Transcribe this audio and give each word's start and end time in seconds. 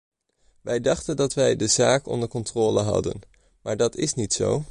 Wij 0.61 0.81
dachten 0.81 1.15
dat 1.15 1.33
wij 1.33 1.55
de 1.55 1.67
zaak 1.67 2.07
onder 2.07 2.29
controle 2.29 2.81
hadden, 2.81 3.19
maar 3.61 3.77
dat 3.77 3.95
is 3.95 4.13
niet 4.13 4.33
zo. 4.33 4.59